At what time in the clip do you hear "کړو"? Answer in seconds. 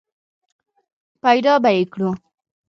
1.93-2.11